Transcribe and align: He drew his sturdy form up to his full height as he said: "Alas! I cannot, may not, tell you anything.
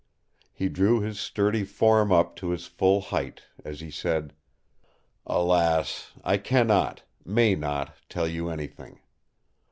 He 0.51 0.67
drew 0.67 0.99
his 1.01 1.19
sturdy 1.19 1.63
form 1.63 2.11
up 2.11 2.35
to 2.37 2.49
his 2.49 2.65
full 2.65 3.01
height 3.01 3.43
as 3.63 3.81
he 3.81 3.91
said: 3.91 4.33
"Alas! 5.27 6.11
I 6.23 6.37
cannot, 6.39 7.03
may 7.23 7.53
not, 7.53 7.93
tell 8.09 8.27
you 8.27 8.49
anything. 8.49 9.01